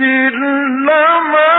[0.00, 1.55] لمن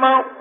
[0.00, 0.39] مَوْ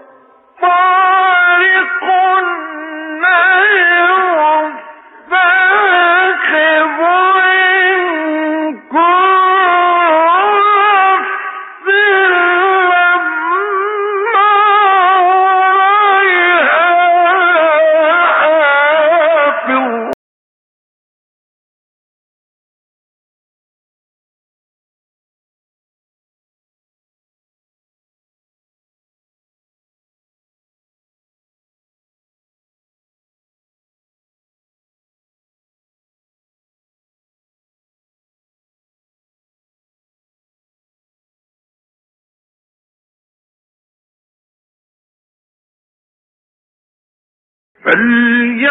[47.83, 48.69] فلينظر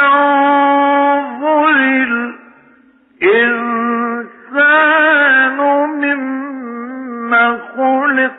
[3.22, 5.58] الإنسان
[5.88, 7.46] مما
[7.76, 8.38] خلق.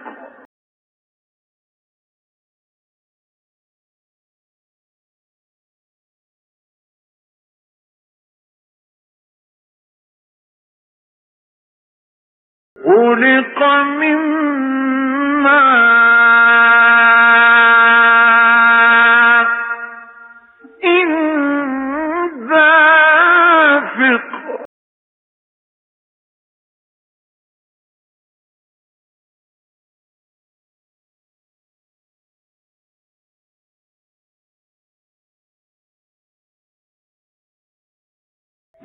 [12.86, 13.60] خلق
[14.02, 14.19] من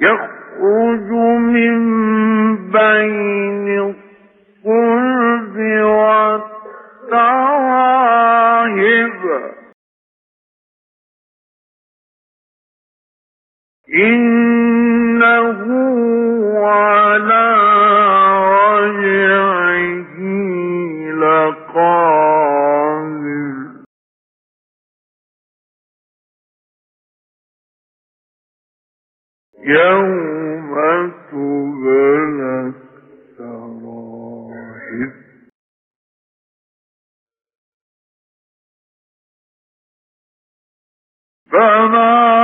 [0.04, 1.08] يخرج
[1.56, 1.74] من
[2.70, 5.56] بين القلب
[8.24, 9.22] والتواهب
[13.94, 14.43] إن
[29.66, 32.72] يوم تبلى
[33.40, 33.94] السرائر
[41.52, 42.43] فما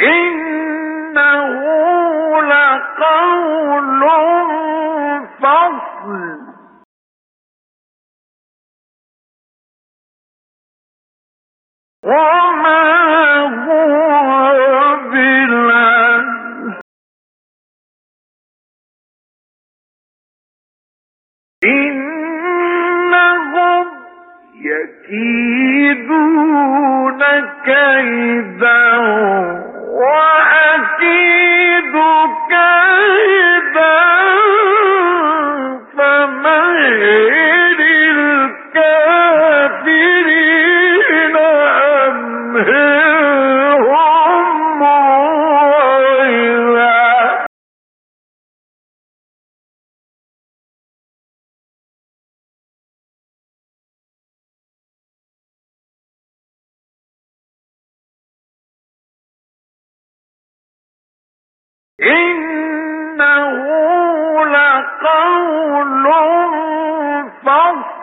[0.00, 1.60] إنه
[2.42, 4.00] لقول
[5.40, 6.40] فصل.
[12.04, 12.82] وما
[13.66, 16.20] هو بلا
[22.60, 23.86] إنهم
[24.54, 26.40] يكيدون
[27.64, 28.39] كيدا
[36.90, 37.29] Hey!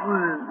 [0.08, 0.47] 嗯。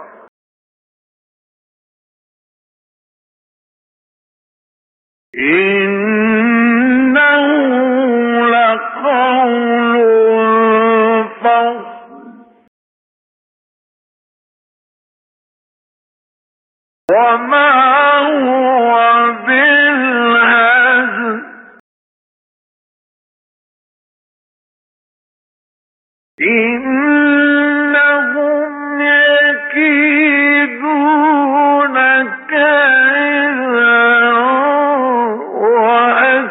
[17.12, 17.93] وما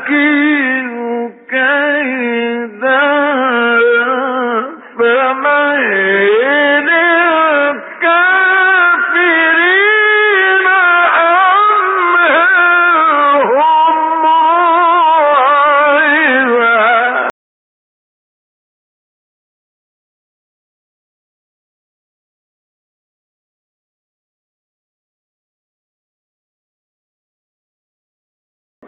[0.08, 0.51] की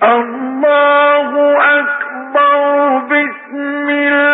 [0.02, 2.98] الله أكبر.
[2.98, 4.33] بسم الله.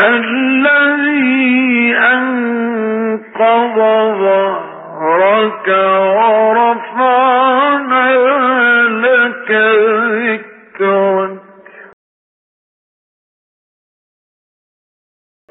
[0.00, 3.76] الذي أنقض
[4.20, 5.68] ظهرك
[8.88, 9.50] لك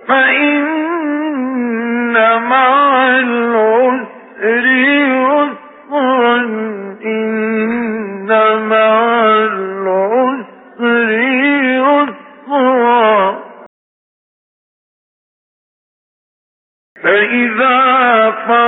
[0.08, 0.64] فإن
[2.50, 4.66] مع العسر
[18.36, 18.65] الأطفال